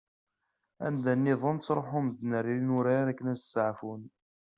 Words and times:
Anda-nniḍen 0.85 1.57
ttruḥun 1.59 2.03
medden 2.07 2.25
ɣer 2.35 2.45
yinurar 2.51 2.95
i 3.01 3.05
wakken 3.11 3.31
ad 3.33 3.39
steɛfun. 3.39 4.01